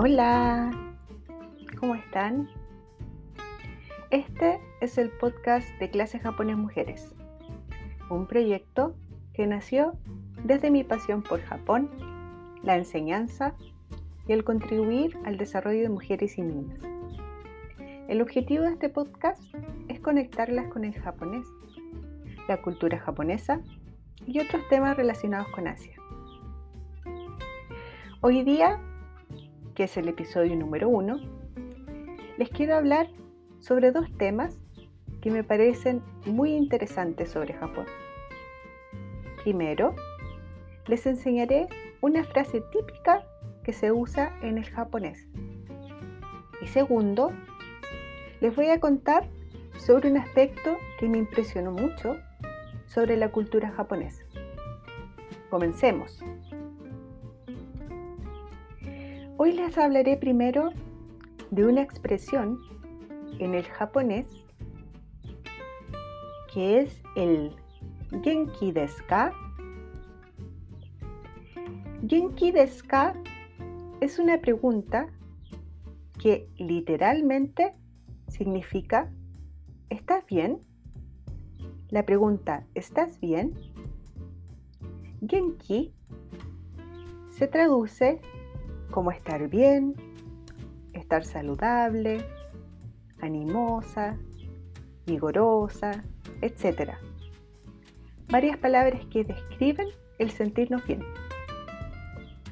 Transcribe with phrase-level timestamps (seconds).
[0.00, 0.70] Hola,
[1.80, 2.48] ¿cómo están?
[4.10, 7.16] Este es el podcast de Clases Japonés Mujeres,
[8.08, 8.94] un proyecto
[9.34, 9.98] que nació
[10.44, 11.90] desde mi pasión por Japón,
[12.62, 13.56] la enseñanza
[14.28, 16.78] y el contribuir al desarrollo de mujeres y niñas.
[18.06, 19.42] El objetivo de este podcast
[19.88, 21.48] es conectarlas con el japonés,
[22.46, 23.62] la cultura japonesa
[24.24, 25.96] y otros temas relacionados con Asia.
[28.20, 28.80] Hoy día
[29.78, 31.20] que es el episodio número uno,
[32.36, 33.08] les quiero hablar
[33.60, 34.58] sobre dos temas
[35.20, 37.86] que me parecen muy interesantes sobre Japón.
[39.44, 39.94] Primero,
[40.88, 41.68] les enseñaré
[42.00, 43.24] una frase típica
[43.62, 45.28] que se usa en el japonés.
[46.60, 47.30] Y segundo,
[48.40, 49.28] les voy a contar
[49.76, 52.16] sobre un aspecto que me impresionó mucho
[52.86, 54.24] sobre la cultura japonesa.
[55.50, 56.20] Comencemos.
[59.40, 60.70] Hoy les hablaré primero
[61.52, 62.58] de una expresión
[63.38, 64.26] en el japonés
[66.52, 67.54] que es el
[68.24, 69.32] Genki desu ka?
[72.04, 73.14] Genki desu ka
[74.00, 75.06] es una pregunta
[76.20, 77.76] que literalmente
[78.26, 79.08] significa
[79.88, 80.66] ¿estás bien?
[81.90, 83.54] La pregunta ¿estás bien?
[85.24, 85.94] Genki
[87.30, 88.20] se traduce
[88.90, 89.94] como estar bien,
[90.92, 92.24] estar saludable,
[93.20, 94.18] animosa,
[95.06, 96.04] vigorosa,
[96.42, 96.92] etc.
[98.28, 101.02] Varias palabras que describen el sentirnos bien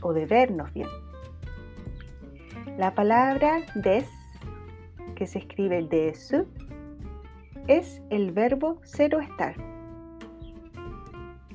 [0.00, 0.88] o de vernos bien.
[2.78, 4.08] La palabra des,
[5.14, 6.46] que se escribe desu,
[7.68, 9.54] es el verbo cero estar.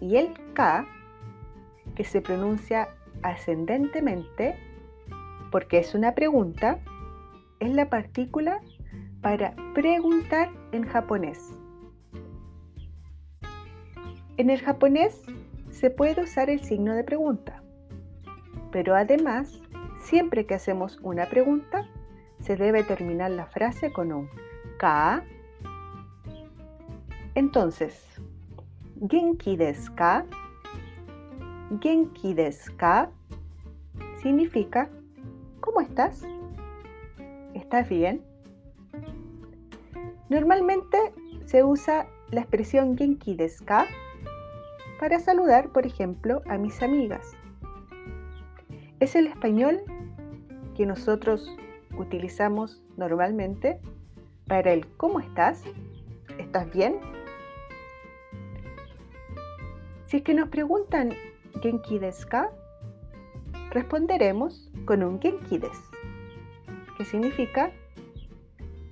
[0.00, 0.86] Y el ka,
[1.94, 2.88] que se pronuncia
[3.22, 4.56] ascendentemente,
[5.50, 6.78] porque es una pregunta,
[7.60, 8.60] es la partícula
[9.20, 11.38] para preguntar en japonés.
[14.36, 15.22] En el japonés
[15.70, 17.62] se puede usar el signo de pregunta,
[18.72, 19.60] pero además,
[20.02, 21.86] siempre que hacemos una pregunta,
[22.40, 24.28] se debe terminar la frase con un
[24.78, 25.22] ka.
[27.34, 28.02] Entonces,
[29.08, 30.24] Genki desu ka?
[31.80, 33.10] Genki desu ka?
[34.22, 34.88] Significa
[35.60, 36.22] ¿Cómo estás?
[37.54, 38.22] ¿Estás bien?
[40.28, 40.96] Normalmente
[41.44, 43.64] se usa la expresión Genki desu
[44.98, 47.32] para saludar, por ejemplo, a mis amigas.
[49.00, 49.82] Es el español
[50.76, 51.54] que nosotros
[51.98, 53.80] utilizamos normalmente
[54.46, 55.62] para el ¿cómo estás?
[56.38, 56.96] ¿Estás bien?
[60.06, 61.12] Si es que nos preguntan
[61.62, 62.28] Genki desu
[63.70, 65.90] responderemos con un genki desu,
[66.96, 67.70] que significa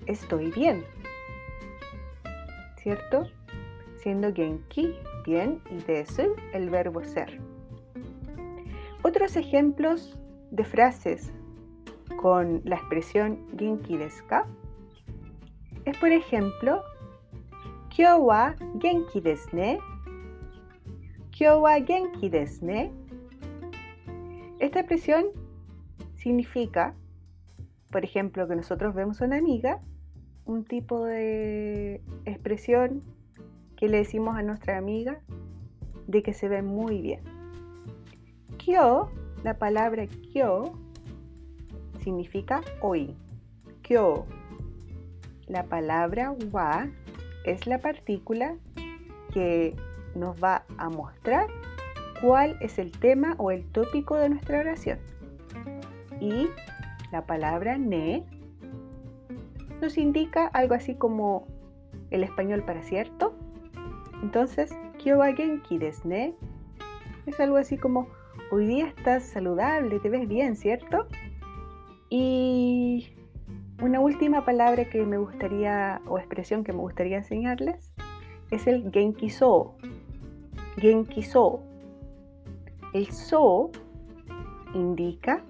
[0.07, 0.85] estoy bien,
[2.83, 3.25] ¿cierto?
[3.97, 4.95] Siendo genki
[5.25, 7.41] bien y desu el verbo ser.
[9.03, 10.19] Otros ejemplos
[10.51, 11.33] de frases
[12.21, 14.25] con la expresión genki desu
[15.85, 16.83] es por ejemplo
[17.99, 19.81] Kyou wa genki desu ne.
[21.35, 23.08] Kyou wa genki desu ne.
[24.61, 25.27] Esta expresión
[26.17, 26.95] significa,
[27.91, 29.81] por ejemplo, que nosotros vemos a una amiga,
[30.47, 33.03] un tipo de expresión
[33.77, 35.21] que le decimos a nuestra amiga
[36.09, 37.21] de que se ve muy bien.
[38.57, 39.11] Kyo,
[39.45, 40.73] la palabra kyo,
[42.01, 43.15] significa hoy.
[43.83, 44.27] Kyo.
[45.47, 46.89] La palabra wa
[47.45, 48.57] es la partícula
[49.33, 49.77] que
[50.15, 51.49] nos va a mostrar
[52.21, 54.99] cuál es el tema o el tópico de nuestra oración
[56.21, 56.49] y
[57.13, 58.25] la palabra ne
[59.81, 61.47] nos indica algo así como
[62.11, 63.35] el español para cierto.
[64.23, 66.35] Entonces, kyowa genki desu ne
[67.27, 68.09] es algo así como
[68.51, 71.07] hoy día estás saludable, te ves bien, ¿cierto?
[72.11, 73.15] Y
[73.83, 77.93] una última palabra que me gustaría o expresión que me gustaría enseñarles
[78.51, 79.75] es el genki so.
[80.79, 81.63] Genki so.
[82.93, 83.71] El so
[84.75, 85.43] indica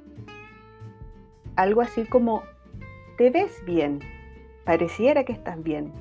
[1.56, 2.42] algo así como,
[3.16, 4.00] te ves bien,
[4.64, 5.92] pareciera que estás bien.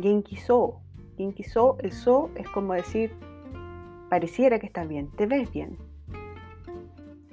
[0.00, 0.80] Genki so.
[1.16, 3.12] Genki so, el so es como decir,
[4.10, 5.78] pareciera que estás bien, te ves bien.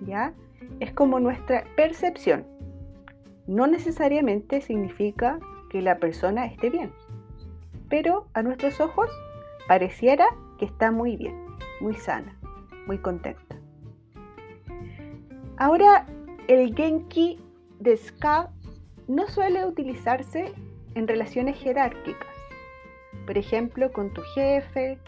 [0.06, 0.33] ¿Ya?
[0.80, 2.45] Es como nuestra percepción.
[3.48, 5.39] No necesariamente significa
[5.69, 6.94] que la persona esté bien,
[7.89, 9.10] pero a nuestros ojos
[9.68, 10.25] pareciera
[10.60, 11.36] que está muy bien,
[11.81, 12.38] muy sana,
[12.88, 13.56] muy contenta.
[15.58, 16.06] Ahora
[16.48, 17.40] el genki
[17.80, 18.50] de ska
[19.08, 20.54] no suele utilizarse
[20.96, 22.36] en relaciones jerárquicas,
[23.26, 25.00] por ejemplo, con tu jefe,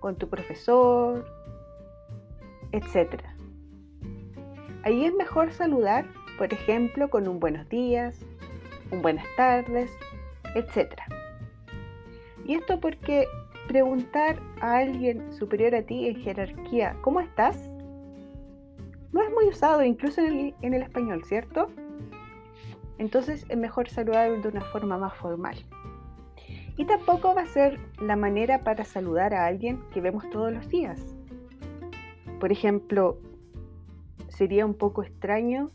[0.00, 1.26] con tu profesor,
[2.72, 3.22] etc.
[4.82, 6.06] Ahí es mejor saludar,
[6.38, 8.18] por ejemplo, con un buenos días,
[8.90, 9.90] un buenas tardes,
[10.54, 10.94] etc.
[12.46, 13.26] Y esto porque
[13.70, 17.56] preguntar a alguien superior a ti en jerarquía, ¿cómo estás?
[19.12, 21.68] No es muy usado incluso en el, español, ¿cierto?
[22.98, 25.54] Entonces es mejor saludar de una forma más formal.
[26.76, 30.68] Y tampoco va a ser la manera para saludar a alguien que vemos todos los
[30.68, 31.14] días.
[32.40, 33.20] Por ejemplo,
[34.26, 35.70] sería un poco extraño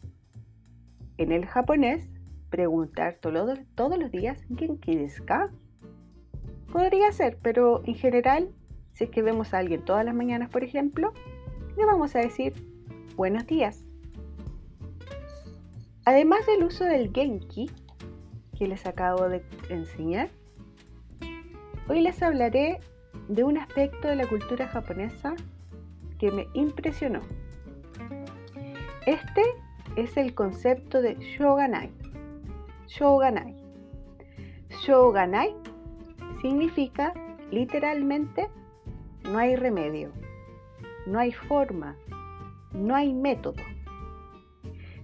[1.18, 2.10] en el japonés
[2.50, 5.50] preguntar todos los días ¿Genki desu ka?
[6.76, 8.50] Podría ser, pero en general,
[8.92, 11.14] si es que vemos a alguien todas las mañanas, por ejemplo,
[11.78, 12.52] le vamos a decir
[13.16, 13.86] buenos días.
[16.04, 17.72] Además del uso del Genki,
[18.58, 20.28] que les acabo de enseñar,
[21.88, 22.82] hoy les hablaré
[23.30, 25.34] de un aspecto de la cultura japonesa
[26.20, 27.22] que me impresionó.
[29.06, 29.44] Este
[29.96, 31.90] es el concepto de Shoganai.
[32.88, 33.56] Shoganai.
[34.82, 35.56] Shoganai
[36.46, 37.12] significa
[37.50, 38.50] literalmente
[39.24, 40.12] no hay remedio,
[41.08, 41.96] no hay forma,
[42.72, 43.64] no hay método.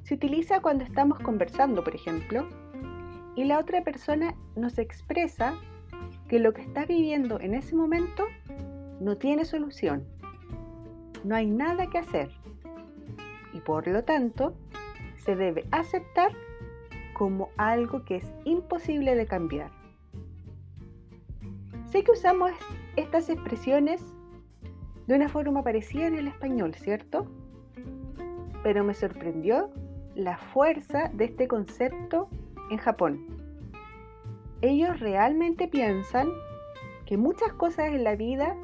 [0.04, 2.48] Se utiliza cuando estamos conversando, por ejemplo,
[3.36, 5.56] y la otra persona nos expresa
[6.28, 8.28] que lo que está viviendo en ese momento
[9.00, 10.06] no tiene solución.
[11.24, 12.30] No hay nada que hacer.
[13.52, 14.54] Y por lo tanto,
[15.16, 16.34] se debe aceptar
[17.14, 19.81] como algo que es imposible de cambiar.
[21.92, 22.52] Sé que usamos
[22.96, 24.02] estas expresiones
[25.08, 27.28] de una forma parecida en el español, ¿cierto?
[28.64, 29.70] Pero me sorprendió
[30.16, 32.30] la fuerza de este concepto
[32.70, 33.26] en Japón.
[34.62, 36.30] Ellos realmente piensan
[37.06, 38.56] que muchas cosas en la vida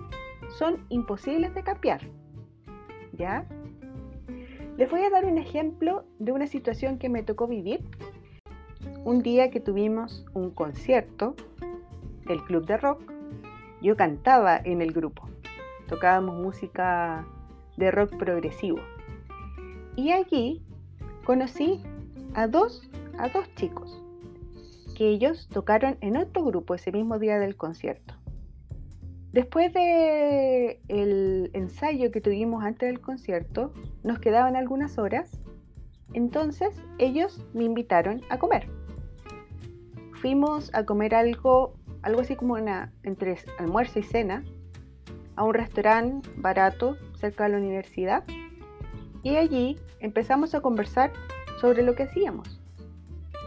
[0.58, 2.00] son imposibles de cambiar.
[3.12, 3.46] ¿Ya?
[4.78, 7.84] Les voy a dar un ejemplo de una situación que me tocó vivir
[9.04, 11.36] un día que tuvimos un concierto
[12.26, 13.17] del club de rock
[13.82, 15.30] yo cantaba en el grupo,
[15.88, 17.26] tocábamos música
[17.78, 18.80] de rock progresivo.
[19.96, 20.64] Y allí
[21.26, 21.82] conocí
[22.34, 24.04] a dos, a dos chicos,
[24.96, 28.16] que ellos tocaron en otro grupo ese mismo día del concierto.
[29.32, 35.40] Después de el ensayo que tuvimos antes del concierto, nos quedaban algunas horas,
[36.14, 38.68] entonces ellos me invitaron a comer.
[40.22, 44.44] Fuimos a comer algo algo así como una, entre almuerzo y cena,
[45.36, 48.24] a un restaurante barato cerca de la universidad.
[49.24, 51.12] Y allí empezamos a conversar
[51.60, 52.62] sobre lo que hacíamos.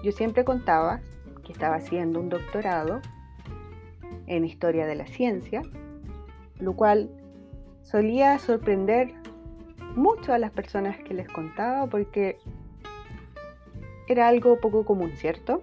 [0.02, 1.00] Yo siempre contaba
[1.44, 3.00] que estaba haciendo un doctorado
[4.26, 5.62] en historia de la ciencia,
[6.58, 7.11] lo cual
[7.82, 9.14] solía sorprender
[9.96, 12.38] mucho a las personas que les contaba porque
[14.06, 15.62] era algo poco común, ¿cierto?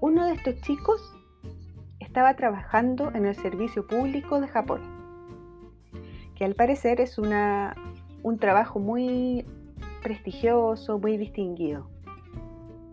[0.00, 1.00] Uno de estos chicos
[2.10, 4.80] estaba trabajando en el servicio público de Japón,
[6.34, 7.76] que al parecer es una,
[8.24, 9.46] un trabajo muy
[10.02, 11.88] prestigioso, muy distinguido.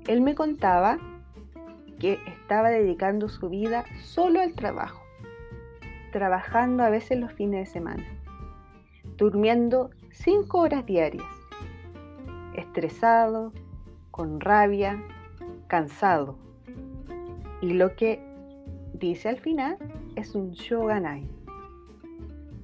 [0.05, 0.99] Él me contaba
[1.97, 5.01] que estaba dedicando su vida solo al trabajo,
[6.11, 8.05] trabajando a veces los fines de semana,
[9.17, 11.25] durmiendo cinco horas diarias,
[12.53, 13.51] estresado,
[14.11, 15.01] con rabia,
[15.65, 16.37] cansado.
[17.61, 18.26] Y lo que
[18.99, 19.77] dice al final,
[20.15, 21.27] es un shoganai.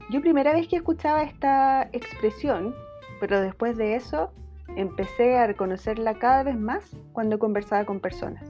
[0.09, 2.75] Yo primera vez que escuchaba esta expresión,
[3.19, 4.31] pero después de eso
[4.75, 8.43] empecé a reconocerla cada vez más cuando conversaba con personas.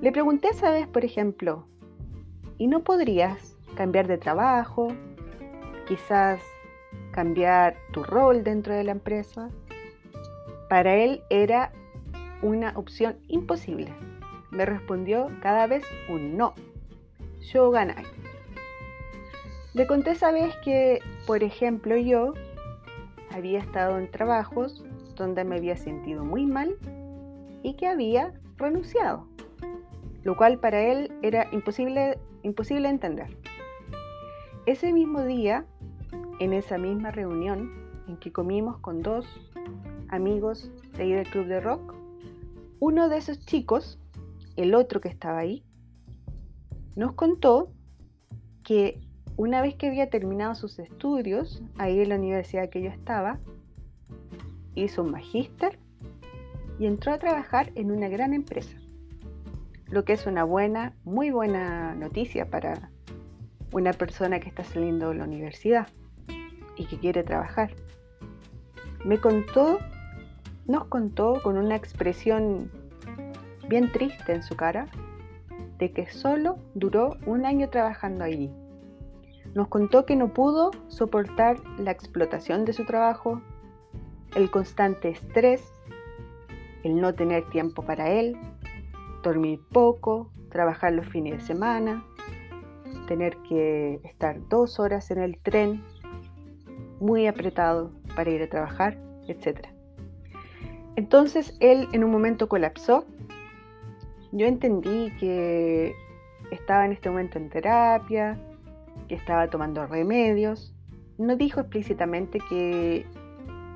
[0.00, 1.66] Le pregunté esa vez, por ejemplo,
[2.56, 4.88] ¿y no podrías cambiar de trabajo?
[5.86, 6.40] Quizás
[7.12, 9.50] cambiar tu rol dentro de la empresa.
[10.68, 11.72] Para él era
[12.42, 13.92] una opción imposible
[14.50, 16.54] me respondió cada vez un no.
[17.52, 17.94] Yo gané.
[19.72, 22.34] Le conté esa vez que, por ejemplo, yo
[23.30, 26.76] había estado en trabajos donde me había sentido muy mal
[27.62, 29.26] y que había renunciado,
[30.24, 33.36] lo cual para él era imposible, imposible entender.
[34.66, 35.64] Ese mismo día,
[36.40, 37.72] en esa misma reunión
[38.08, 39.26] en que comimos con dos
[40.08, 41.94] amigos de ahí del club de rock,
[42.80, 43.99] uno de esos chicos
[44.62, 45.64] el otro que estaba ahí,
[46.96, 47.72] nos contó
[48.62, 49.00] que
[49.36, 53.38] una vez que había terminado sus estudios, ahí en la universidad que yo estaba,
[54.74, 55.78] hizo un magíster
[56.78, 58.76] y entró a trabajar en una gran empresa,
[59.86, 62.90] lo que es una buena, muy buena noticia para
[63.72, 65.88] una persona que está saliendo de la universidad
[66.76, 67.70] y que quiere trabajar.
[69.04, 69.78] Me contó,
[70.66, 72.70] nos contó con una expresión
[73.70, 74.88] bien triste en su cara,
[75.78, 78.52] de que solo duró un año trabajando allí.
[79.54, 83.40] Nos contó que no pudo soportar la explotación de su trabajo,
[84.34, 85.72] el constante estrés,
[86.82, 88.36] el no tener tiempo para él,
[89.22, 92.04] dormir poco, trabajar los fines de semana,
[93.06, 95.82] tener que estar dos horas en el tren,
[97.00, 98.98] muy apretado para ir a trabajar,
[99.28, 99.68] etc.
[100.96, 103.06] Entonces él en un momento colapsó.
[104.32, 105.94] Yo entendí que
[106.50, 108.38] estaba en este momento en terapia,
[109.08, 110.74] que estaba tomando remedios.
[111.18, 113.06] No dijo explícitamente que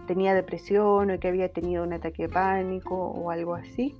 [0.07, 3.95] tenía depresión o que había tenido un ataque de pánico o algo así.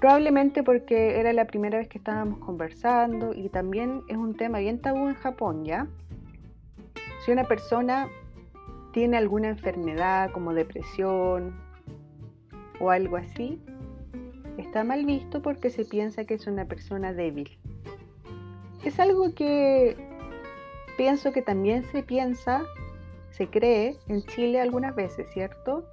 [0.00, 4.80] Probablemente porque era la primera vez que estábamos conversando y también es un tema bien
[4.80, 5.86] tabú en Japón, ¿ya?
[7.24, 8.08] Si una persona
[8.92, 11.54] tiene alguna enfermedad como depresión
[12.80, 13.60] o algo así,
[14.60, 17.58] está mal visto porque se piensa que es una persona débil.
[18.84, 19.96] Es algo que
[20.96, 22.62] pienso que también se piensa
[23.30, 25.84] se cree en Chile algunas veces, ¿cierto?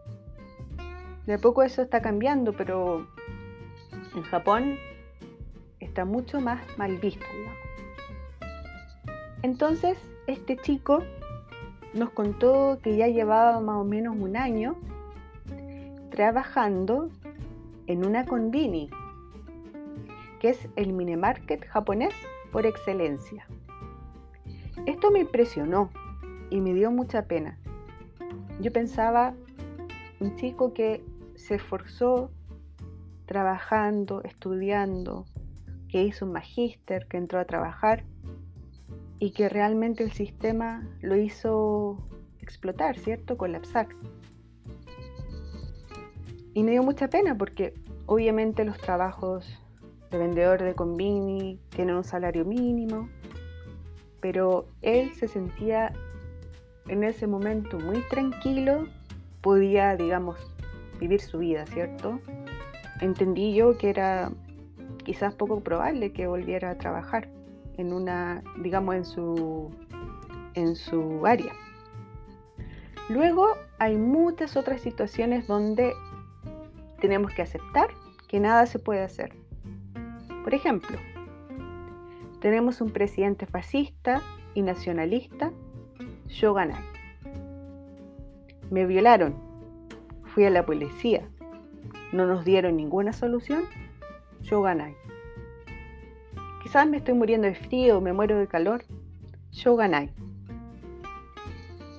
[1.25, 3.07] De a poco eso está cambiando, pero
[4.15, 4.77] en Japón
[5.79, 7.25] está mucho más mal visto,
[9.43, 11.03] Entonces, este chico
[11.93, 14.75] nos contó que ya llevaba más o menos un año
[16.09, 17.09] trabajando
[17.87, 18.89] en una convini,
[20.39, 22.13] que es el mini market japonés
[22.51, 23.47] por excelencia.
[24.85, 25.89] Esto me impresionó
[26.49, 27.57] y me dio mucha pena.
[28.61, 29.33] Yo pensaba,
[30.19, 31.03] un chico que
[31.35, 32.31] se esforzó
[33.25, 35.25] trabajando, estudiando,
[35.89, 38.03] que hizo un magíster, que entró a trabajar
[39.19, 42.07] y que realmente el sistema lo hizo
[42.39, 43.37] explotar, ¿cierto?
[43.37, 43.87] Colapsar.
[46.57, 47.75] Y me dio mucha pena porque
[48.07, 49.47] obviamente los trabajos
[50.09, 53.09] de vendedor de convini tienen un salario mínimo,
[54.21, 55.93] pero él se sentía
[56.87, 58.87] en ese momento muy tranquilo
[59.41, 60.39] podía, digamos,
[60.99, 62.19] vivir su vida, ¿cierto?
[63.01, 64.31] Entendí yo que era
[65.03, 67.29] quizás poco probable que volviera a trabajar
[67.77, 69.69] en una, digamos, en su,
[70.55, 71.53] en su área.
[73.09, 73.45] Luego
[73.77, 75.93] hay muchas otras situaciones donde
[76.99, 77.89] tenemos que aceptar
[78.27, 79.33] que nada se puede hacer.
[80.43, 80.97] Por ejemplo,
[82.39, 84.21] tenemos un presidente fascista
[84.53, 85.51] y nacionalista
[86.29, 86.75] yo gané.
[88.69, 89.35] Me violaron.
[90.25, 91.27] Fui a la policía.
[92.11, 93.63] No nos dieron ninguna solución.
[94.41, 94.95] Yo gané.
[96.63, 98.83] Quizás me estoy muriendo de frío, me muero de calor.
[99.51, 100.13] Yo gané.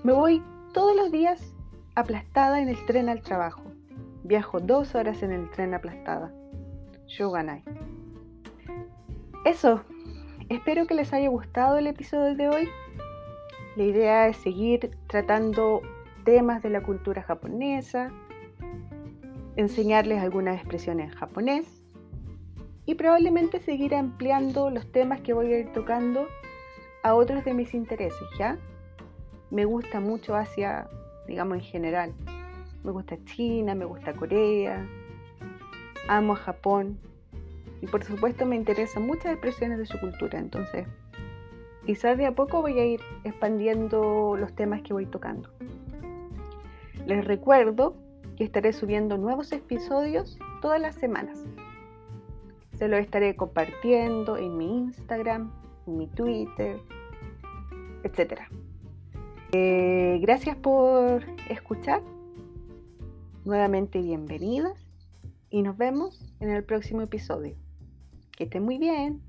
[0.04, 1.54] Me voy todos los días
[1.94, 3.67] aplastada en el tren al trabajo.
[4.28, 6.30] Viajo dos horas en el tren aplastada.
[7.06, 7.64] Yo gané.
[9.46, 9.80] Eso.
[10.50, 12.68] Espero que les haya gustado el episodio de hoy.
[13.76, 15.80] La idea es seguir tratando
[16.24, 18.12] temas de la cultura japonesa,
[19.56, 21.82] enseñarles algunas expresiones en japonés
[22.84, 26.26] y probablemente seguir ampliando los temas que voy a ir tocando
[27.02, 28.58] a otros de mis intereses, ¿ya?
[29.50, 30.86] Me gusta mucho Asia,
[31.26, 32.14] digamos en general.
[32.84, 34.86] Me gusta China, me gusta Corea,
[36.08, 36.98] amo a Japón
[37.80, 40.86] y por supuesto me interesan muchas expresiones de su cultura, entonces
[41.86, 45.50] quizás de a poco voy a ir expandiendo los temas que voy tocando.
[47.06, 47.96] Les recuerdo
[48.36, 51.44] que estaré subiendo nuevos episodios todas las semanas.
[52.74, 55.52] Se los estaré compartiendo en mi Instagram,
[55.86, 56.78] en mi Twitter,
[58.04, 58.42] etc.
[59.52, 62.02] Eh, gracias por escuchar.
[63.48, 64.78] Nuevamente bienvenidas
[65.48, 67.56] y nos vemos en el próximo episodio.
[68.36, 69.22] Que estén muy bien.